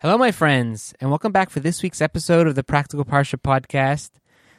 [0.00, 4.10] Hello, my friends, and welcome back for this week's episode of the Practical Parsha podcast.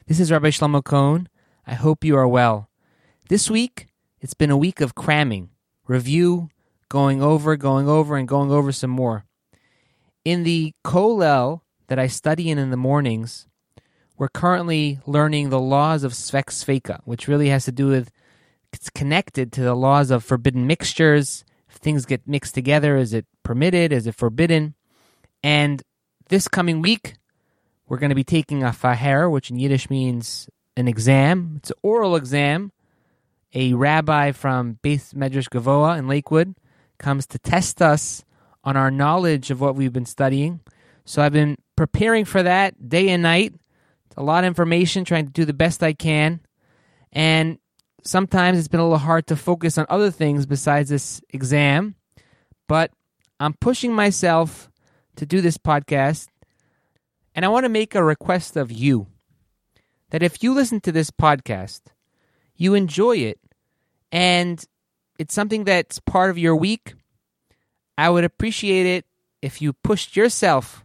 [0.06, 1.30] This is Rabbi Shlomo Kohn.
[1.66, 2.68] I hope you are well.
[3.30, 3.88] This week,
[4.20, 5.52] it's been a week of cramming,
[5.88, 6.50] review,
[6.90, 9.24] going over, going over, and going over some more.
[10.26, 13.48] In the Kollel that I study in in the mornings,
[14.18, 18.12] we're currently learning the laws of Svek Sveka, which really has to do with,
[18.74, 21.46] it's connected to the laws of forbidden mixtures.
[21.70, 23.94] If things get mixed together, is it permitted?
[23.94, 24.76] Is it forbidden?
[25.44, 25.82] And
[26.30, 27.16] this coming week,
[27.88, 31.56] we're going to be taking a farher, which in Yiddish means an exam.
[31.58, 32.72] It's an oral exam.
[33.54, 36.56] A rabbi from Beis Medrash Govoha in Lakewood
[37.00, 38.24] comes to test us
[38.64, 40.60] on our knowledge of what we've been studying.
[41.06, 43.56] So I've been preparing for that day and night.
[44.06, 46.42] It's a lot of information, trying to do the best I can.
[47.12, 47.58] And
[48.04, 51.96] sometimes it's been a little hard to focus on other things besides this exam.
[52.68, 52.92] But
[53.40, 54.69] I'm pushing myself
[55.20, 56.28] to do this podcast.
[57.36, 59.08] And I want to make a request of you
[60.10, 61.82] that if you listen to this podcast,
[62.56, 63.40] you enjoy it,
[64.12, 64.64] and
[65.20, 66.96] it's something that's part of your week,
[67.98, 69.06] I would appreciate it
[69.42, 70.84] if you pushed yourself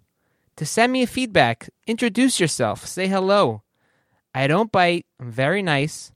[0.56, 3.62] to send me a feedback, introduce yourself, say hello.
[4.34, 6.12] I don't bite, I'm very nice.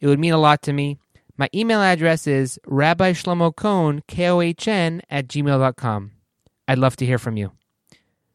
[0.00, 0.98] It would mean a lot to me.
[1.36, 6.15] My email address is Rabbi Shlomo Kohn, K O H N, at gmail.com.
[6.68, 7.52] I'd love to hear from you.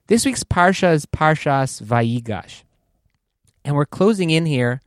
[0.08, 2.64] This week's Parsha is Parshas Vayigash.
[3.64, 4.82] And we're closing in here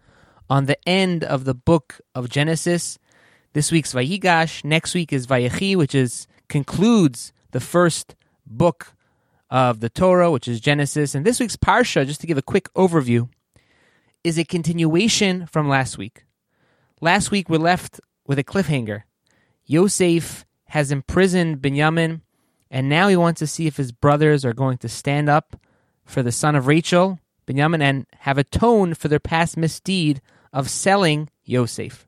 [0.48, 2.98] on the end of the book of Genesis.
[3.52, 4.64] This week's Vayigash.
[4.64, 8.14] Next week is Vayechi, which is concludes the first
[8.46, 8.94] book
[9.50, 11.14] of the Torah, which is Genesis.
[11.14, 13.28] And this week's Parsha, just to give a quick overview,
[14.22, 16.24] is a continuation from last week.
[17.00, 19.02] Last week we're left with a cliffhanger.
[19.66, 22.22] Yosef has imprisoned Binyamin
[22.70, 25.56] and now he wants to see if his brothers are going to stand up
[26.04, 30.20] for the son of Rachel, Binyamin, and have atoned for their past misdeed
[30.52, 32.06] of selling Yosef.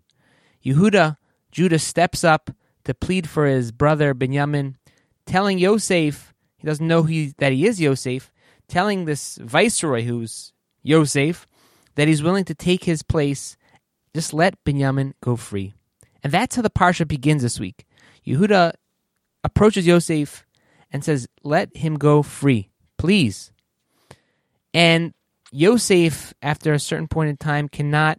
[0.65, 1.17] Yehuda,
[1.51, 2.51] Judah steps up
[2.85, 4.75] to plead for his brother Binyamin,
[5.27, 8.33] telling Yosef, he doesn't know he, that he is Yosef,
[8.69, 10.53] telling this viceroy who's
[10.83, 11.47] Yosef
[11.97, 13.57] that he's willing to take his place.
[14.15, 15.75] Just let Binyamin go free.
[16.23, 17.87] And that's how the Parsha begins this week.
[18.27, 18.73] Yehuda
[19.45, 20.46] approaches Yosef
[20.91, 23.53] and says, Let him go free, please.
[24.73, 25.15] And
[25.53, 28.19] Yosef, after a certain point in time, cannot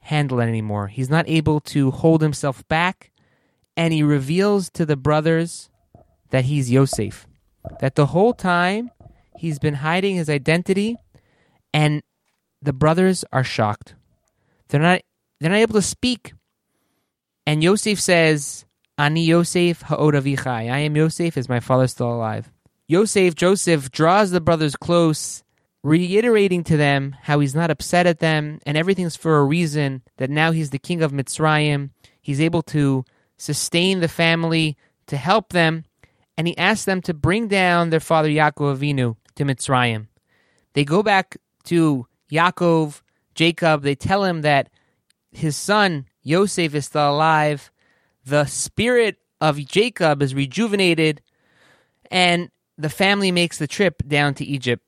[0.00, 0.88] handle it anymore.
[0.88, 3.10] He's not able to hold himself back,
[3.76, 5.70] and he reveals to the brothers
[6.30, 7.26] that he's Yosef.
[7.80, 8.90] That the whole time
[9.36, 10.96] he's been hiding his identity,
[11.74, 12.02] and
[12.62, 13.94] the brothers are shocked.
[14.68, 15.02] They're not
[15.40, 16.34] they're not able to speak.
[17.46, 18.64] And Yosef says,
[19.00, 20.70] Ani Yosef ha'od avichai.
[20.70, 22.52] I am Yosef, is my father still alive?
[22.86, 25.42] Yosef, Joseph, draws the brothers close,
[25.82, 30.28] reiterating to them how he's not upset at them and everything's for a reason, that
[30.28, 31.88] now he's the king of Mitzrayim.
[32.20, 33.06] He's able to
[33.38, 35.84] sustain the family, to help them,
[36.36, 40.08] and he asks them to bring down their father Yaakov Avinu to Mitzrayim.
[40.74, 43.00] They go back to Yaakov,
[43.34, 44.68] Jacob, they tell him that
[45.32, 47.70] his son Yosef is still alive
[48.24, 51.22] the spirit of Jacob is rejuvenated,
[52.10, 54.84] and the family makes the trip down to Egypt.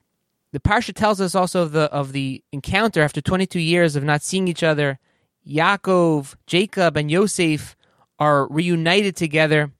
[0.52, 4.22] The parsha tells us also of the of the encounter after 22 years of not
[4.22, 4.98] seeing each other.
[5.46, 7.74] Yaakov, Jacob, and Yosef
[8.18, 9.72] are reunited together,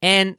[0.00, 0.38] and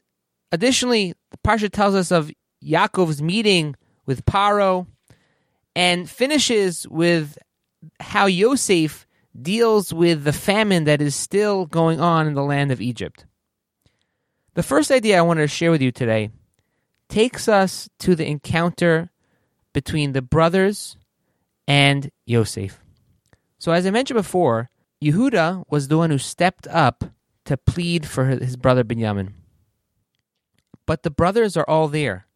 [0.52, 2.32] additionally, the parsha tells us of
[2.64, 3.76] Yaakov's meeting
[4.06, 4.88] with Paro,
[5.76, 7.38] and finishes with
[8.00, 9.06] how Yosef
[9.40, 13.26] deals with the famine that is still going on in the land of Egypt.
[14.54, 16.30] The first idea I wanted to share with you today
[17.08, 19.12] takes us to the encounter
[19.74, 20.98] between the brothers
[21.68, 22.80] and Yosef.
[23.60, 24.70] So, as I mentioned before,
[25.02, 27.04] Yehuda was the one who stepped up
[27.46, 29.34] to plead for his brother Benjamin.
[30.86, 32.28] But the brothers are all there.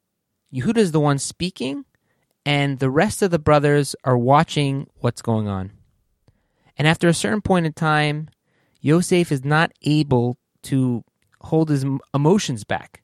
[0.54, 1.86] Yehuda is the one speaking,
[2.46, 5.72] and the rest of the brothers are watching what's going on.
[6.78, 8.30] And after a certain point in time,
[8.82, 11.04] Yosef is not able to
[11.42, 13.02] hold his emotions back.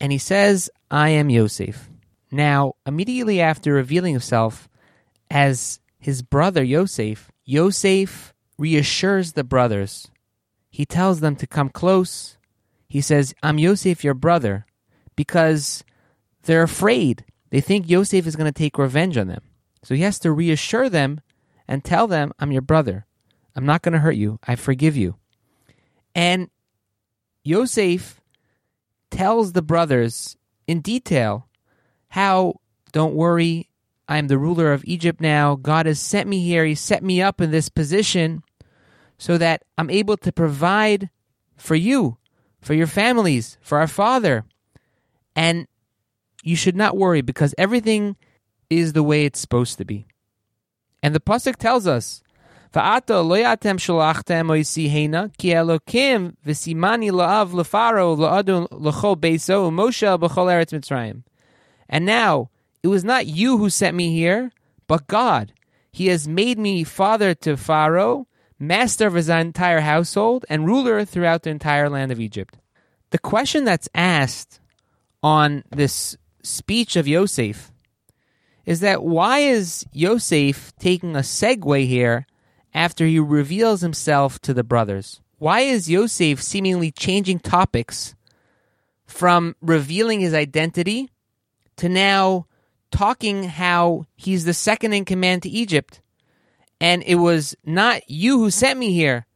[0.00, 1.88] And he says, I am Yosef.
[2.30, 4.68] Now, immediately after revealing himself
[5.30, 10.08] as his brother Yosef, Yosef reassures the brothers.
[10.70, 12.36] He tells them to come close.
[12.88, 14.66] He says, I'm Yosef, your brother,
[15.16, 15.84] because
[16.44, 17.24] they're afraid.
[17.50, 19.42] They think Yosef is going to take revenge on them.
[19.82, 21.20] So he has to reassure them
[21.70, 23.06] and tell them, I'm your brother.
[23.54, 24.40] I'm not going to hurt you.
[24.46, 25.14] I forgive you.
[26.16, 26.50] And
[27.44, 28.20] Yosef
[29.10, 30.36] tells the brothers
[30.66, 31.48] in detail
[32.08, 33.70] how, don't worry,
[34.08, 35.54] I am the ruler of Egypt now.
[35.54, 36.64] God has sent me here.
[36.64, 38.42] He set me up in this position
[39.16, 41.08] so that I'm able to provide
[41.56, 42.18] for you,
[42.60, 44.44] for your families, for our father.
[45.36, 45.68] And
[46.42, 48.16] you should not worry because everything
[48.68, 50.08] is the way it's supposed to be.
[51.02, 52.22] And the pasuk tells us,
[52.72, 60.72] "Va'ata loyatem shalachtem oisihena ki elokim v'simani la'av lefaro la'adun l'chol beso u'moshe b'chol eretz
[60.72, 61.22] Mitzrayim."
[61.88, 62.50] And now
[62.82, 64.52] it was not you who sent me here,
[64.86, 65.52] but God.
[65.92, 68.26] He has made me father to Pharaoh
[68.60, 72.58] master of his entire household, and ruler throughout the entire land of Egypt.
[73.08, 74.60] The question that's asked
[75.22, 77.72] on this speech of Yosef
[78.66, 82.26] is that why is Yosef taking a segue here
[82.74, 85.20] after he reveals himself to the brothers?
[85.38, 88.14] Why is Yosef seemingly changing topics
[89.06, 91.10] from revealing his identity
[91.76, 92.46] to now
[92.90, 96.00] talking how he's the second in command to Egypt
[96.80, 99.26] and it was not you who sent me here,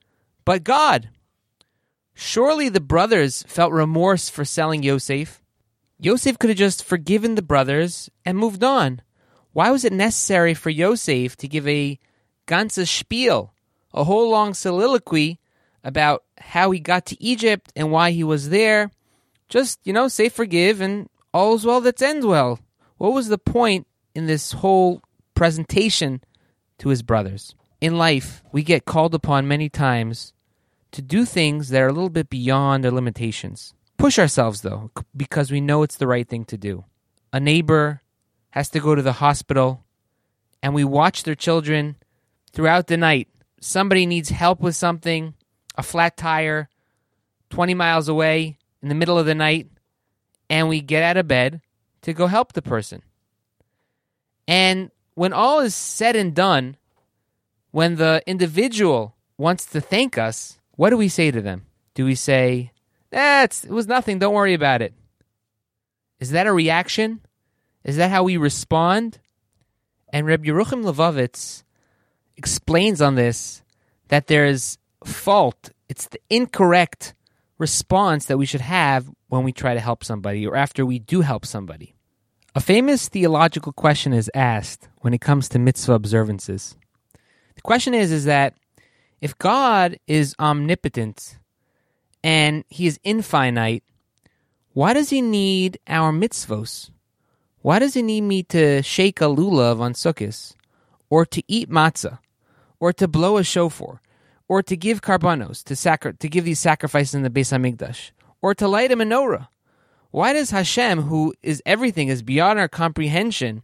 [0.45, 1.11] but God.
[2.15, 5.43] Surely the brothers felt remorse for selling Yosef.
[5.99, 9.03] Yosef could have just forgiven the brothers and moved on.
[9.55, 11.99] Why was it necessary for Yosef to give a
[12.47, 13.55] ganze spiel,
[13.95, 15.39] a whole long soliloquy
[15.83, 18.91] about how he got to Egypt and why he was there?
[19.49, 22.59] Just, you know, say forgive and all's well that ends well.
[22.99, 25.03] What was the point in this whole
[25.35, 26.23] presentation
[26.79, 27.55] to his brothers.
[27.81, 30.33] In life, we get called upon many times
[30.93, 33.75] to do things that are a little bit beyond our limitations.
[33.99, 36.85] Push ourselves, though, because we know it's the right thing to do.
[37.33, 38.03] A neighbor
[38.55, 39.83] has to go to the hospital,
[40.63, 41.97] and we watch their children
[42.53, 43.27] throughout the night.
[43.61, 45.35] Somebody needs help with something,
[45.75, 46.69] a flat tire,
[47.51, 49.67] 20 miles away in the middle of the night,
[50.49, 51.63] and we get out of bed
[52.03, 53.03] to go help the person.
[54.47, 56.77] And when all is said and done,
[57.73, 61.67] when the individual wants to thank us, what do we say to them?
[61.95, 62.71] Do we say,
[63.11, 64.21] "That's eh, it was nothing.
[64.21, 64.95] Don't worry about it"?
[66.21, 67.21] Is that a reaction?
[67.85, 69.19] Is that how we respond?
[70.09, 71.65] And Reb Yerucham Levovitz
[72.37, 73.63] explains on this
[74.09, 75.71] that there's fault.
[75.89, 77.15] It's the incorrect
[77.59, 81.21] response that we should have when we try to help somebody or after we do
[81.21, 81.95] help somebody.
[82.55, 86.77] A famous theological question is asked when it comes to mitzvah observances.
[87.57, 88.55] The question is is that
[89.21, 91.39] if God is omnipotent
[92.23, 93.83] and he is infinite,
[94.73, 96.91] why does he need our mitzvos?
[97.65, 100.55] Why does he need me to shake a lulav on Sukkot,
[101.09, 102.19] or to eat matzah,
[102.79, 104.03] or to blow a shofar,
[104.47, 108.11] or to give korbanos, to, sacri- to give these sacrifices in the Beis Hamikdash,
[108.43, 109.49] or to light a menorah?
[110.11, 113.63] Why does Hashem, who is everything, is beyond our comprehension,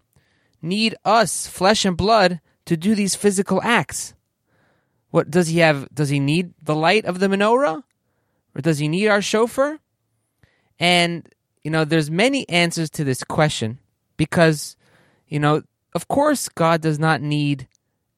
[0.63, 4.15] need us, flesh and blood, to do these physical acts?
[5.11, 5.95] What does he have?
[5.95, 7.83] Does he need the light of the menorah,
[8.55, 9.79] or does he need our shofar?
[10.79, 11.29] And
[11.63, 13.79] you know, there's many answers to this question
[14.21, 14.77] because,
[15.29, 15.63] you know,
[15.95, 17.67] of course, God does not need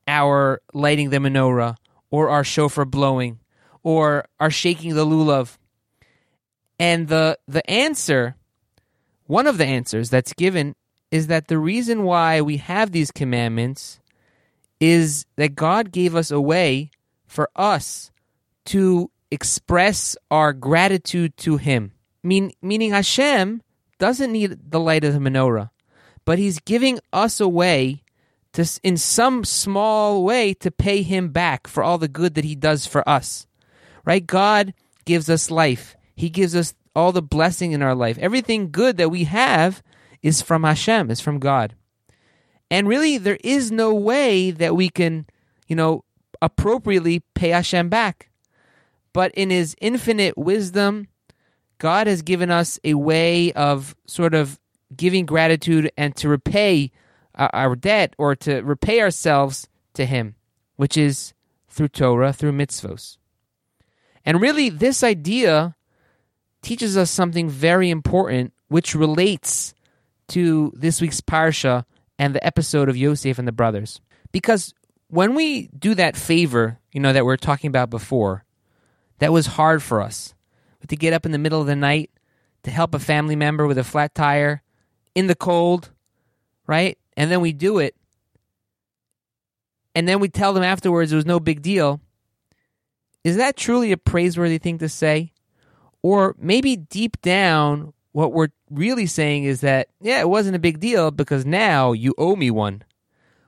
[0.08, 1.76] our lighting the menorah
[2.10, 3.38] or our shofar blowing
[3.84, 5.58] or our shaking the lulav
[6.82, 8.34] and the the answer,
[9.26, 10.75] one of the answers that's given
[11.12, 14.00] is that the reason why we have these commandments
[14.81, 16.91] is that God gave us a way
[17.29, 18.10] for us
[18.65, 21.93] to express our gratitude to Him.
[22.24, 23.62] Mean, meaning Hashem
[24.00, 25.70] doesn't need the light of the menorah,
[26.24, 28.02] but He's giving us a way
[28.52, 32.55] to, in some small way, to pay Him back for all the good that He
[32.55, 33.46] does for us.
[34.05, 34.26] Right?
[34.26, 34.74] God
[35.05, 35.96] gives us life.
[36.14, 38.19] He gives us all the blessing in our life.
[38.19, 39.82] Everything good that we have
[40.22, 41.74] is from Hashem, is from God.
[42.70, 45.26] And really, there is no way that we can,
[45.67, 46.05] you know,
[46.41, 48.31] appropriately pay Hashem back.
[49.12, 51.08] But in His infinite wisdom,
[51.79, 54.58] God has given us a way of sort of
[54.96, 56.91] giving gratitude and to repay
[57.34, 60.34] uh, our debt or to repay ourselves to Him,
[60.77, 61.34] which is
[61.69, 63.17] through Torah, through mitzvos.
[64.25, 65.75] And really, this idea
[66.63, 69.75] teaches us something very important, which relates
[70.29, 71.84] to this week's parsha
[72.19, 74.01] and the episode of Yosef and the brothers.
[74.31, 74.72] Because
[75.08, 78.44] when we do that favor, you know, that we are talking about before,
[79.19, 80.34] that was hard for us.
[80.81, 82.11] But To get up in the middle of the night
[82.65, 84.63] to help a family member with a flat tire
[85.14, 85.90] in the cold,
[86.66, 86.98] right?
[87.16, 87.94] And then we do it.
[89.94, 92.00] And then we tell them afterwards it was no big deal.
[93.24, 95.32] Is that truly a praiseworthy thing to say?
[96.02, 100.81] Or maybe deep down, what we're really saying is that, yeah, it wasn't a big
[100.81, 102.82] deal because now you owe me one.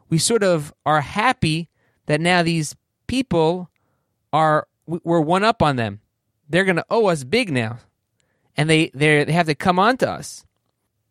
[0.09, 1.71] We sort of are happy
[2.07, 3.71] that now these people
[4.33, 6.01] are, we're one up on them.
[6.49, 7.79] They're going to owe us big now.
[8.57, 10.45] And they, they have to come on to us.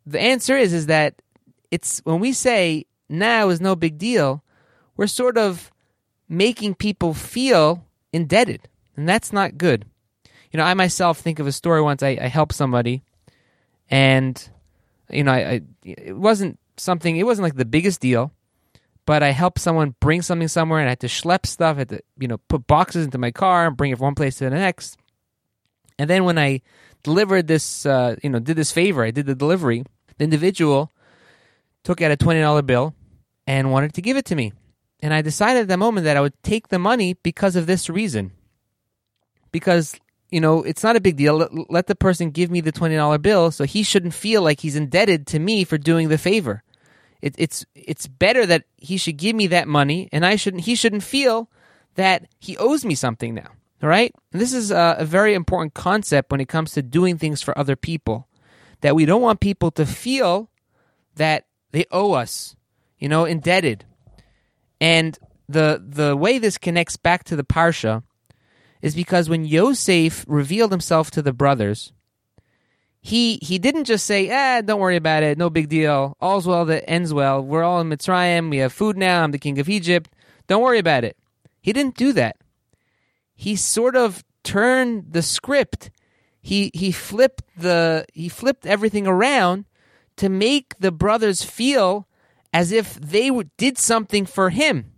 [0.06, 1.22] The answer is, is that
[1.70, 4.42] it's when we say now is no big deal,
[4.96, 5.70] we're sort of
[6.28, 8.68] making people feel indebted.
[8.96, 9.84] And that's not good.
[10.52, 13.02] You know, I myself think of a story once I, I helped somebody
[13.90, 14.48] and
[15.10, 17.16] you know, I, I, it wasn't something.
[17.16, 18.32] It wasn't like the biggest deal,
[19.06, 21.76] but I helped someone bring something somewhere, and I had to schlep stuff.
[21.76, 24.14] I had to you know put boxes into my car and bring it from one
[24.14, 24.96] place to the next.
[25.98, 26.62] And then when I
[27.04, 29.84] delivered this, uh, you know, did this favor, I did the delivery.
[30.18, 30.90] The individual
[31.84, 32.94] took out a twenty dollar bill
[33.46, 34.52] and wanted to give it to me,
[35.00, 37.88] and I decided at that moment that I would take the money because of this
[37.88, 38.32] reason.
[39.52, 39.94] Because
[40.34, 41.36] you know, it's not a big deal.
[41.36, 44.74] Let, let the person give me the $20 bill so he shouldn't feel like he's
[44.74, 46.64] indebted to me for doing the favor.
[47.22, 50.74] It, it's it's better that he should give me that money and I shouldn't he
[50.74, 51.48] shouldn't feel
[51.94, 53.52] that he owes me something now.
[53.84, 54.14] All right?
[54.32, 57.56] And this is a, a very important concept when it comes to doing things for
[57.56, 58.26] other people.
[58.80, 60.48] That we don't want people to feel
[61.16, 62.56] that they owe us,
[62.98, 63.84] you know, indebted.
[64.80, 65.18] And
[65.50, 68.02] the the way this connects back to the parsha
[68.80, 71.92] is because when Yosef revealed himself to the brothers,
[73.02, 76.16] he he didn't just say, "Ah, don't worry about it, no big deal.
[76.20, 77.42] All's well that ends well.
[77.42, 78.48] We're all in Mitzrayim.
[78.48, 79.22] We have food now.
[79.22, 80.10] I'm the king of Egypt.
[80.46, 81.18] Don't worry about it."
[81.60, 82.36] He didn't do that.
[83.34, 85.90] He sort of turned the script.
[86.40, 89.64] He he flipped the he flipped everything around
[90.16, 92.06] to make the brothers feel
[92.52, 94.92] as if they did something for him.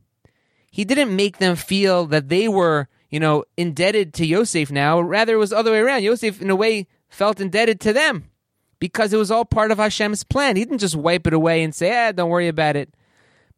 [0.71, 5.01] He didn't make them feel that they were you know, indebted to Yosef now.
[5.01, 6.03] Rather, it was the other way around.
[6.03, 8.31] Yosef, in a way, felt indebted to them
[8.79, 10.57] because it was all part of Hashem's plan.
[10.57, 12.93] He didn't just wipe it away and say, ah, don't worry about it.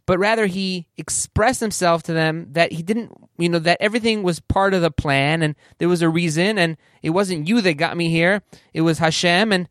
[0.08, 4.40] But rather, he expressed himself to them that he didn't, you know, that everything was
[4.40, 7.94] part of the plan and there was a reason and it wasn't you that got
[7.94, 8.40] me here.
[8.72, 9.52] It was Hashem.
[9.52, 9.68] And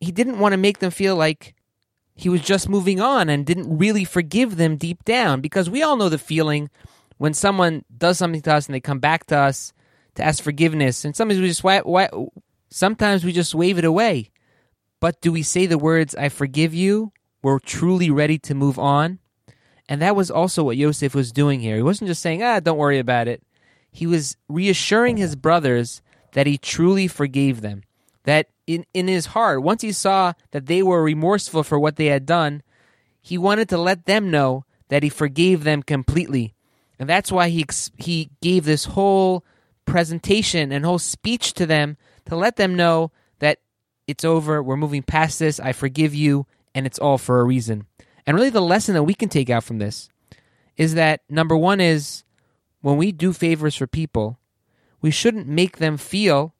[0.00, 1.54] he didn't want to make them feel like
[2.14, 5.96] he was just moving on and didn't really forgive them deep down because we all
[5.96, 6.68] know the feeling
[7.16, 9.72] when someone does something to us and they come back to us
[10.16, 11.64] to ask forgiveness, and sometimes we just
[12.68, 14.30] sometimes we just wave it away.
[15.00, 17.12] But do we say the words "I forgive you"?
[17.42, 19.20] We're truly ready to move on,
[19.88, 21.76] and that was also what Yosef was doing here.
[21.76, 23.42] He wasn't just saying, "Ah, don't worry about it."
[23.90, 27.82] He was reassuring his brothers that he truly forgave them.
[28.24, 32.06] That in in his heart, once he saw that they were remorseful for what they
[32.06, 32.62] had done,
[33.20, 36.54] he wanted to let them know that he forgave them completely
[36.98, 37.64] and that's why he
[37.96, 39.44] he gave this whole
[39.84, 43.10] presentation and whole speech to them to let them know
[43.40, 43.58] that
[44.06, 47.86] it's over, we're moving past this, I forgive you, and it's all for a reason.
[48.26, 50.08] And really the lesson that we can take out from this
[50.76, 52.24] is that number 1 is
[52.80, 54.38] when we do favors for people,
[55.00, 56.54] we shouldn't make them feel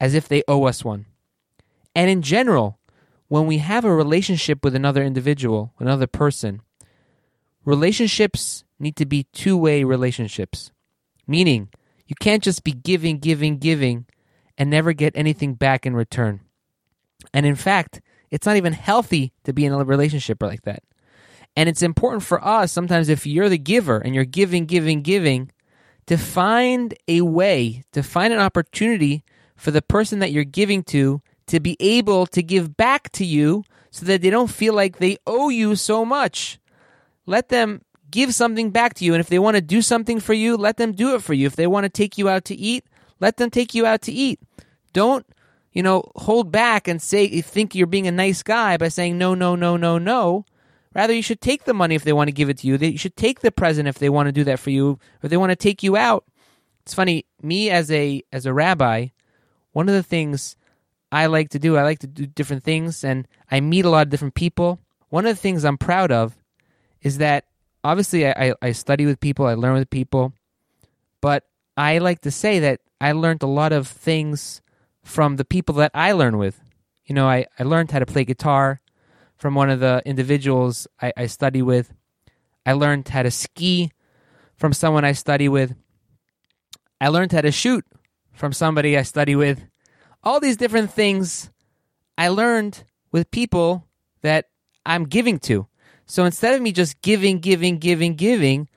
[0.00, 1.06] as if they owe us one.
[1.94, 2.78] And in general,
[3.28, 6.62] when we have a relationship with another individual, another person,
[7.64, 10.70] relationships need to be two way relationships.
[11.26, 11.68] Meaning,
[12.06, 14.06] you can't just be giving, giving, giving
[14.56, 16.40] and never get anything back in return.
[17.34, 20.82] And in fact, it's not even healthy to be in a relationship like that.
[21.56, 25.50] And it's important for us sometimes if you're the giver and you're giving, giving, giving,
[26.06, 29.24] to find a way, to find an opportunity
[29.56, 33.64] for the person that you're giving to to be able to give back to you
[33.90, 36.58] so that they don't feel like they owe you so much.
[37.26, 39.14] Let them give something back to you.
[39.14, 41.46] And if they want to do something for you, let them do it for you.
[41.46, 42.84] If they want to take you out to eat,
[43.20, 44.40] let them take you out to eat.
[44.92, 45.26] Don't,
[45.78, 49.36] you know, hold back and say, think you're being a nice guy by saying no,
[49.36, 50.44] no, no, no, no.
[50.92, 52.76] Rather, you should take the money if they want to give it to you.
[52.78, 55.36] You should take the present if they want to do that for you, or they
[55.36, 56.24] want to take you out.
[56.82, 59.10] It's funny, me as a as a rabbi,
[59.70, 60.56] one of the things
[61.12, 64.04] I like to do, I like to do different things, and I meet a lot
[64.04, 64.80] of different people.
[65.10, 66.36] One of the things I'm proud of
[67.02, 67.44] is that
[67.84, 70.32] obviously I, I study with people, I learn with people,
[71.20, 71.44] but
[71.76, 74.60] I like to say that I learned a lot of things
[75.08, 76.60] from the people that I learn with.
[77.06, 78.80] You know, I, I learned how to play guitar
[79.38, 81.94] from one of the individuals I, I study with.
[82.66, 83.90] I learned how to ski
[84.56, 85.74] from someone I study with.
[87.00, 87.86] I learned how to shoot
[88.34, 89.64] from somebody I study with.
[90.22, 91.50] All these different things
[92.18, 93.86] I learned with people
[94.20, 94.50] that
[94.84, 95.66] I'm giving to.
[96.04, 98.68] So instead of me just giving, giving, giving, giving,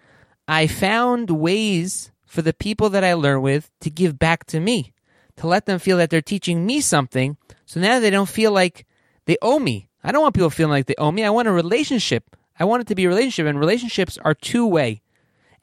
[0.48, 4.94] I found ways for the people that I learn with to give back to me,
[5.42, 7.36] to let them feel that they're teaching me something.
[7.66, 8.86] So now they don't feel like
[9.26, 9.90] they owe me.
[10.04, 11.24] I don't want people feeling like they owe me.
[11.24, 12.36] I want a relationship.
[12.60, 15.02] I want it to be a relationship, and relationships are two way.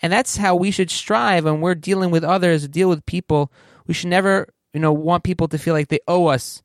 [0.03, 3.53] And that's how we should strive when we're dealing with others, deal with people.
[3.87, 6.61] We should never, you know, want people to feel like they owe us.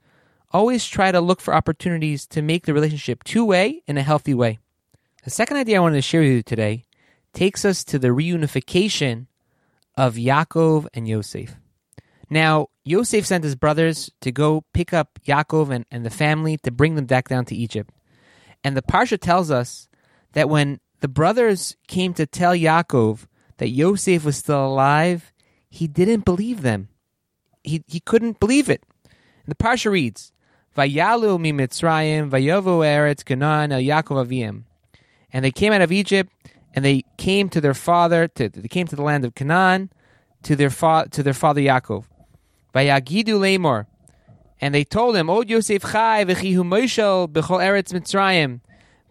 [0.50, 4.34] Always try to look for opportunities to make the relationship two way in a healthy
[4.34, 4.58] way.
[5.24, 6.84] The second idea I wanted to share with you today
[7.32, 9.27] takes us to the reunification
[9.96, 11.55] of Yaakov and Yosef.
[12.27, 16.71] Now, Yosef sent his brothers to go pick up Yaakov and, and the family to
[16.71, 17.91] bring them back down to Egypt.
[18.63, 19.87] And the Parsha tells us
[20.33, 25.31] that when the brothers came to tell Yaakov that Yosef was still alive,
[25.69, 26.89] he didn't believe them.
[27.63, 28.83] He, he couldn't believe it.
[29.03, 30.31] And the Parsha reads,
[30.75, 34.63] Vayalu mi Mitzrayim, vayovu eretz Canaan el Yaakov avim.
[35.31, 36.31] And they came out of Egypt,
[36.73, 39.91] and they came to their father, to, they came to the land of Canaan,
[40.43, 42.05] to their, fa- to their father Yaakov.
[42.73, 43.85] Vayagidu lemor.
[44.59, 48.61] And they told him, Od Yosef chai v'chihu moishel b'chol eretz Mitzrayim.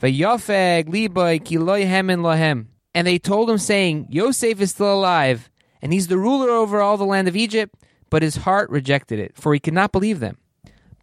[0.00, 2.66] Vayofeg liboy ki loy hemen lohem.
[2.94, 5.50] And they told him, saying, Yosef is still alive,
[5.80, 7.74] and he's the ruler over all the land of Egypt,
[8.10, 10.36] but his heart rejected it, for he could not believe them.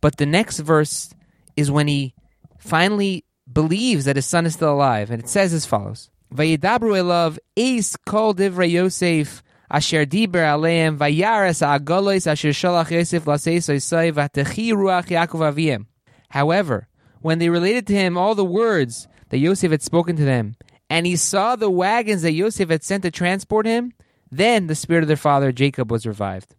[0.01, 1.13] But the next verse
[1.55, 2.13] is when he
[2.59, 7.39] finally believes that his son is still alive, and it says as follows: "Vayidabru elav
[7.57, 10.97] eis kol divrei Yosef asher diber aleim
[12.27, 13.25] asher Yosef
[14.73, 15.85] ruach Yaakov aviem."
[16.29, 16.87] However,
[17.21, 20.55] when they related to him all the words that Yosef had spoken to them,
[20.89, 23.93] and he saw the wagons that Yosef had sent to transport him,
[24.31, 26.55] then the spirit of their father Jacob was revived.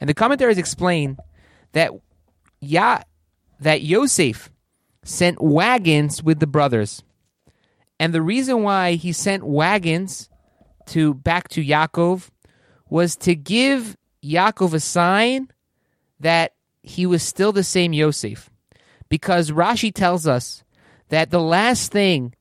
[0.00, 1.16] And the commentaries explain
[1.72, 1.90] that
[2.60, 3.00] Ya
[3.60, 4.50] that Yosef
[5.02, 7.02] sent wagons with the brothers.
[7.98, 10.28] And the reason why he sent wagons
[10.86, 12.28] to back to Yaakov
[12.88, 15.48] was to give Yaakov a sign
[16.20, 16.52] that
[16.82, 18.50] he was still the same Yosef.
[19.08, 20.64] Because Rashi tells us
[21.08, 22.34] that the last thing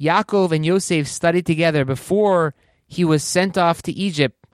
[0.00, 2.54] Yaakov and Yosef studied together before
[2.86, 4.44] he was sent off to Egypt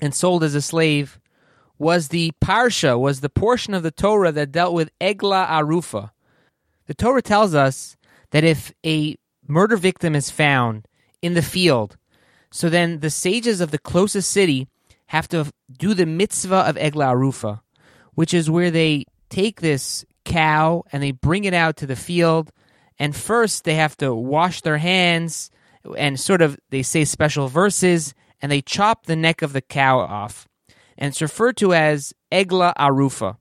[0.00, 1.18] and sold as a slave
[1.78, 6.10] was the parsha, was the portion of the Torah that dealt with Egla Arufa.
[6.86, 7.96] The Torah tells us
[8.30, 10.86] that if a murder victim is found
[11.20, 11.96] in the field,
[12.52, 14.68] so then the sages of the closest city
[15.06, 17.60] have to do the mitzvah of Egla Arufa,
[18.14, 22.50] which is where they take this cow and they bring it out to the field.
[22.98, 25.50] And first they have to wash their hands
[25.96, 29.98] and sort of they say special verses and they chop the neck of the cow
[29.98, 30.46] off
[30.98, 33.36] and it's referred to as Egla Arufa.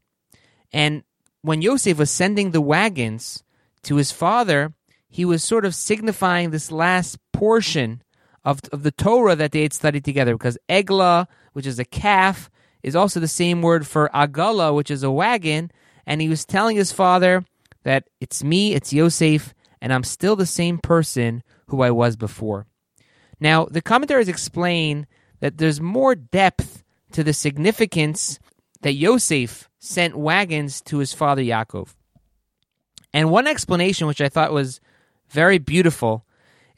[0.71, 1.04] And
[1.41, 3.43] when Yosef was sending the wagons
[3.84, 4.74] to his father,
[5.10, 8.02] he was sort of signifying this last portion
[8.43, 12.49] of, of the Torah that they had studied together, because Egla, which is a calf,
[12.84, 15.71] is also the same word for Agala, which is a wagon,
[16.06, 17.43] and he was telling his father
[17.84, 22.65] that it's me, it's Yosef, and I'm still the same person who I was before.
[23.39, 25.08] Now, the commentaries explain
[25.39, 28.39] that there's more depth to the significance
[28.82, 31.95] that Yosef sent wagons to his father Yaakov.
[33.13, 34.80] And one explanation, which I thought was
[35.30, 36.25] very beautiful,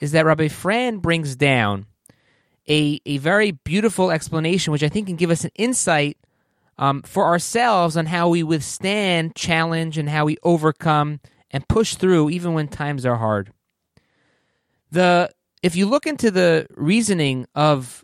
[0.03, 1.85] is that Rabbi Frand brings down
[2.67, 6.17] a, a very beautiful explanation, which I think can give us an insight
[6.77, 12.29] um, for ourselves on how we withstand challenge and how we overcome and push through
[12.31, 13.53] even when times are hard.
[14.91, 15.29] The
[15.61, 18.03] if you look into the reasoning of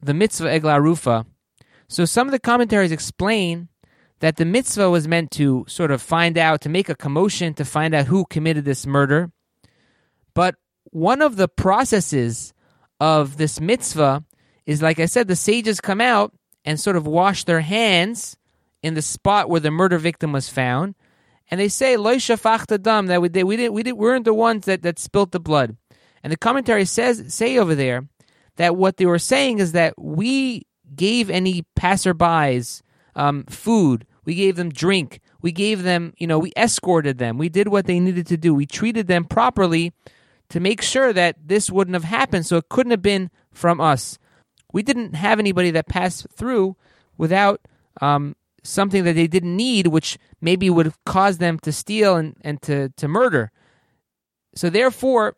[0.00, 1.26] the mitzvah Egla Rufa,
[1.88, 3.66] so some of the commentaries explain
[4.20, 7.64] that the mitzvah was meant to sort of find out, to make a commotion, to
[7.64, 9.32] find out who committed this murder.
[10.32, 10.54] But
[10.84, 12.52] one of the processes
[12.98, 14.24] of this mitzvah
[14.66, 16.32] is, like I said, the sages come out
[16.64, 18.36] and sort of wash their hands
[18.82, 20.94] in the spot where the murder victim was found,
[21.50, 24.66] and they say loy shafachta that we, we didn't we didn't we weren't the ones
[24.66, 25.76] that, that spilt the blood.
[26.22, 28.06] And the commentary says say over there
[28.56, 32.82] that what they were saying is that we gave any passerbys
[33.14, 34.06] um, food.
[34.24, 35.20] We gave them drink.
[35.40, 37.38] We gave them, you know, we escorted them.
[37.38, 38.54] We did what they needed to do.
[38.54, 39.92] We treated them properly
[40.50, 42.46] to make sure that this wouldn't have happened.
[42.46, 44.18] So it couldn't have been from us.
[44.72, 46.76] We didn't have anybody that passed through
[47.16, 47.60] without
[48.00, 52.36] um, something that they didn't need, which maybe would have caused them to steal and,
[52.42, 53.50] and to, to murder.
[54.54, 55.36] So therefore,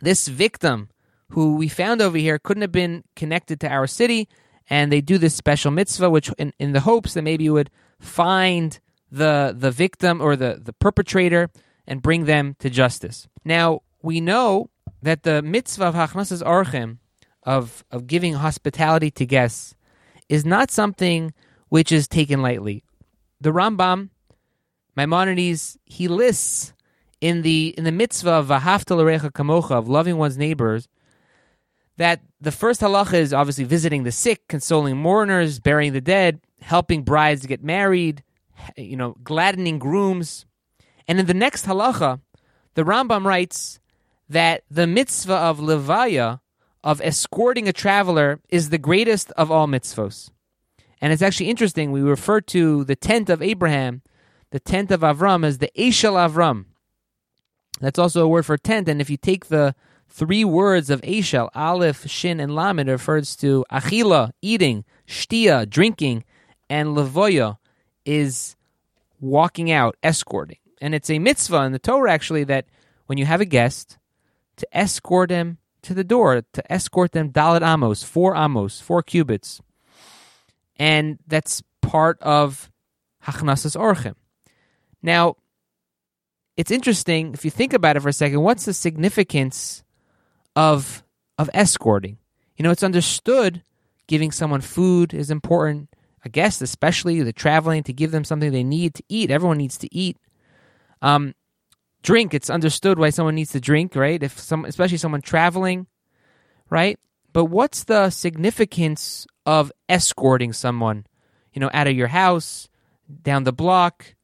[0.00, 0.88] this victim
[1.30, 4.28] who we found over here couldn't have been connected to our city,
[4.70, 8.80] and they do this special mitzvah, which in, in the hopes that maybe would find
[9.10, 11.50] the the victim or the, the perpetrator
[11.86, 13.26] and bring them to justice.
[13.44, 14.70] Now we know
[15.02, 16.98] that the mitzvah of hachnasas orchim,
[17.42, 19.74] of of giving hospitality to guests,
[20.28, 21.32] is not something
[21.68, 22.84] which is taken lightly.
[23.40, 24.10] The Rambam,
[24.96, 26.72] Maimonides, he lists
[27.20, 30.88] in the in the mitzvah of Vahafta Kamocha of loving one's neighbors
[31.96, 37.02] that the first halacha is obviously visiting the sick, consoling mourners, burying the dead, helping
[37.02, 38.22] brides get married,
[38.76, 40.46] you know, gladdening grooms.
[41.08, 42.20] And in the next halacha,
[42.74, 43.80] the Rambam writes
[44.28, 46.40] that the mitzvah of levaya,
[46.84, 50.30] of escorting a traveler, is the greatest of all mitzvos.
[51.00, 51.92] And it's actually interesting.
[51.92, 54.02] We refer to the tent of Abraham,
[54.50, 56.66] the tent of Avram, as the Eshel Avram.
[57.80, 58.88] That's also a word for tent.
[58.88, 59.74] And if you take the
[60.08, 66.24] three words of Eshel, Aleph, Shin, and Lamed, it refers to Achila, eating, Shtia, drinking,
[66.68, 67.58] and Levoya
[68.04, 68.56] is
[69.20, 70.58] walking out, escorting.
[70.80, 72.66] And it's a mitzvah in the Torah, actually, that
[73.06, 73.98] when you have a guest,
[74.58, 79.60] to escort them to the door, to escort them daled Amos, four Amos, four cubits.
[80.76, 82.70] And that's part of
[83.24, 84.14] Hachnasas Orchim.
[85.02, 85.36] Now,
[86.56, 88.42] it's interesting if you think about it for a second.
[88.42, 89.84] What's the significance
[90.56, 91.04] of
[91.38, 92.18] of escorting?
[92.56, 93.62] You know, it's understood
[94.08, 95.88] giving someone food is important.
[96.24, 99.30] A guest, especially the traveling, to give them something they need to eat.
[99.30, 100.16] Everyone needs to eat.
[101.00, 101.34] Um,
[102.02, 102.34] drink.
[102.34, 104.22] It's understood why someone needs to drink, right?
[104.22, 105.86] If some, especially someone traveling,
[106.70, 106.98] right?
[107.32, 111.06] But what's the significance of escorting someone,
[111.52, 112.68] you know, out of your house,
[113.22, 114.14] down the block,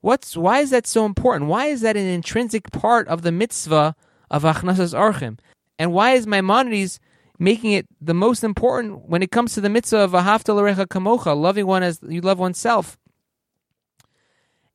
[0.00, 1.50] What's why is that so important?
[1.50, 3.94] Why is that an intrinsic part of the mitzvah
[4.30, 5.38] of Achnasas Archim?
[5.78, 7.00] And why is Maimonides
[7.38, 11.38] making it the most important when it comes to the mitzvah of Ahavta L'Recha Kamocha,
[11.38, 12.98] loving one as you love oneself?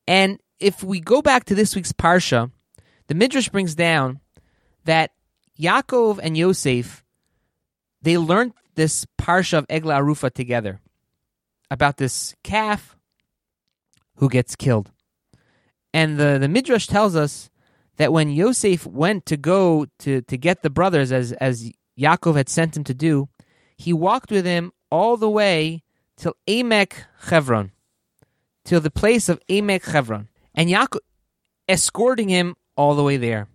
[0.07, 2.51] And if we go back to this week's parsha,
[3.07, 4.19] the Midrash brings down
[4.85, 5.11] that
[5.59, 7.03] Yaakov and Yosef
[8.01, 10.79] they learned this parsha of Egla Arufa together
[11.71, 12.95] about this calf
[14.17, 14.91] who gets killed.
[15.91, 17.49] And the, the Midrash tells us
[17.97, 22.47] that when Yosef went to go to, to get the brothers, as, as Yaakov had
[22.47, 23.27] sent him to do,
[23.75, 25.83] he walked with him all the way
[26.15, 26.93] till Emek
[27.27, 27.71] Chevron,
[28.63, 30.27] till the place of Emek Chevron.
[30.55, 30.99] And Yaakov
[31.67, 33.47] escorting him all the way there.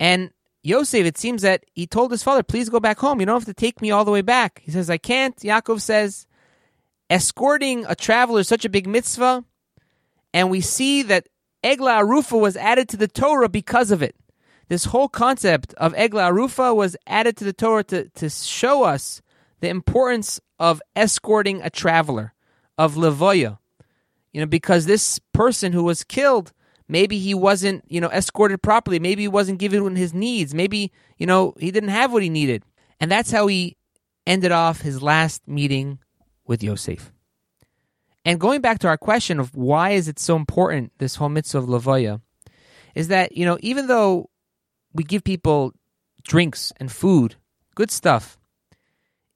[0.00, 0.30] And
[0.62, 3.20] Yosef, it seems that he told his father, please go back home.
[3.20, 4.62] You don't have to take me all the way back.
[4.64, 5.36] He says, I can't.
[5.36, 6.26] Yaakov says,
[7.10, 9.44] escorting a traveler is such a big mitzvah
[10.34, 11.28] and we see that
[11.62, 14.16] Egla Arufa was added to the Torah because of it.
[14.68, 19.22] This whole concept of Egla Arufa was added to the Torah to, to show us
[19.60, 22.34] the importance of escorting a traveler,
[22.76, 23.58] of Levoya.
[24.34, 26.52] You know, because this person who was killed,
[26.88, 28.98] maybe he wasn't, you know, escorted properly.
[28.98, 30.52] Maybe he wasn't given his needs.
[30.52, 32.64] Maybe, you know, he didn't have what he needed.
[33.00, 33.76] And that's how he
[34.26, 36.00] ended off his last meeting
[36.46, 37.12] with Yosef.
[38.24, 41.58] And going back to our question of why is it so important, this whole mitzvah
[41.58, 42.20] of Lavoya,
[42.94, 44.30] is that, you know, even though
[44.92, 45.72] we give people
[46.24, 47.36] drinks and food,
[47.76, 48.36] good stuff,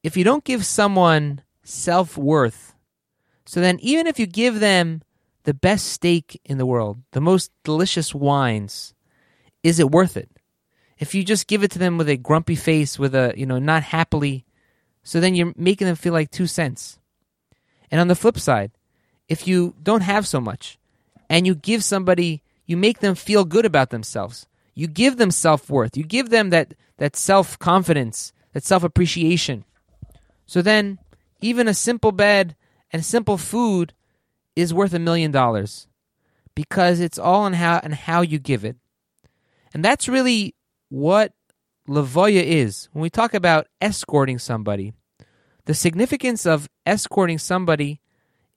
[0.03, 2.75] if you don't give someone self worth,
[3.49, 5.01] so then even if you give them
[5.45, 8.93] the best steak in the world, the most delicious wines,
[9.63, 10.29] is it worth it?
[10.99, 13.59] If you just give it to them with a grumpy face, with a, you know,
[13.59, 14.45] not happily,
[15.03, 16.99] so then you're making them feel like two cents.
[17.91, 18.73] And on the flip side,
[19.31, 20.79] if you don't have so much
[21.31, 24.47] and you give somebody, you make them feel good about themselves.
[24.75, 25.97] You give them self worth.
[25.97, 29.65] You give them that, that self confidence, that self appreciation.
[30.45, 30.99] So then,
[31.41, 32.55] even a simple bed
[32.93, 33.93] and simple food
[34.57, 35.87] is worth a million dollars
[36.55, 38.77] because it's all on how and how you give it.
[39.73, 40.55] And that's really
[40.89, 41.33] what
[41.89, 42.89] Lavoya is.
[42.93, 44.93] When we talk about escorting somebody,
[45.67, 48.01] the significance of escorting somebody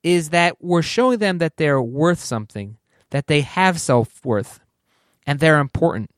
[0.04, 2.78] is that we're showing them that they're worth something,
[3.12, 4.60] that they have self worth,
[5.28, 6.10] and they're important.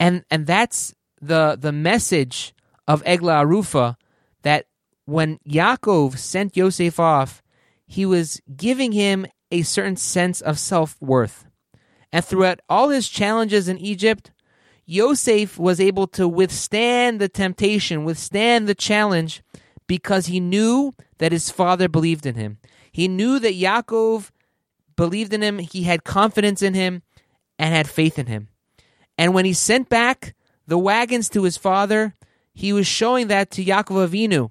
[0.00, 2.54] And and that's the the message
[2.86, 3.96] of Egla Arufa
[4.42, 4.66] that
[5.08, 7.42] when Yaakov sent Yosef off,
[7.86, 11.46] he was giving him a certain sense of self worth.
[12.12, 14.30] And throughout all his challenges in Egypt,
[14.84, 19.42] Yosef was able to withstand the temptation, withstand the challenge,
[19.86, 22.58] because he knew that his father believed in him.
[22.92, 24.30] He knew that Yaakov
[24.94, 27.00] believed in him, he had confidence in him,
[27.58, 28.48] and had faith in him.
[29.16, 30.34] And when he sent back
[30.66, 32.14] the wagons to his father,
[32.52, 34.50] he was showing that to Yaakov Avinu,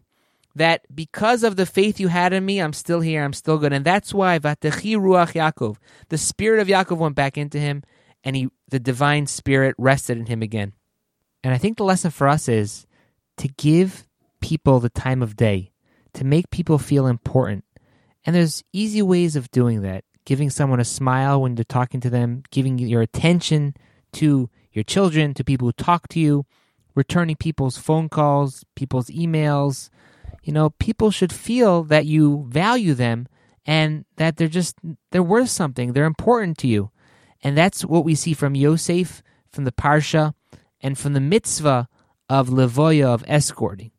[0.57, 3.73] that because of the faith you had in me, I'm still here, I'm still good.
[3.73, 5.77] And that's why Vatechi Ruach Yaakov,
[6.09, 7.83] the spirit of Yaakov went back into him,
[8.23, 10.73] and he the divine spirit rested in him again.
[11.43, 12.85] And I think the lesson for us is
[13.37, 14.07] to give
[14.41, 15.71] people the time of day,
[16.13, 17.63] to make people feel important,
[18.27, 20.03] And there's easy ways of doing that.
[20.25, 23.73] Giving someone a smile when you're talking to them, giving your attention
[24.13, 26.45] to your children, to people who talk to you,
[26.93, 29.89] returning people's phone calls, people's emails.
[30.47, 33.27] You know, people should feel that you value them
[33.65, 34.77] and that they're just
[35.11, 35.91] they're worth something.
[35.91, 36.89] They're important to you.
[37.43, 40.33] And that's what we see from Yosef, from the Parsha,
[40.79, 41.89] and from the mitzvah
[42.29, 43.91] of Levoya, of escorting.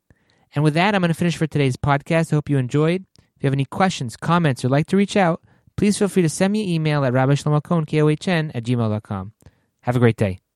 [0.55, 2.33] And with that, I'm going to finish for today's podcast.
[2.33, 3.05] I hope you enjoyed.
[3.37, 5.43] If you have any questions, comments, or like to reach out,
[5.77, 9.33] please feel free to send me an email at rabbi shlomo kohn, K-O-H-N, at gmail.com.
[9.83, 10.39] Have a great day.